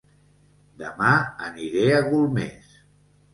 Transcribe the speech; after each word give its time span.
Dema 0.81 1.09
aniré 1.49 1.85
a 1.99 2.01
Golmés 2.09 2.73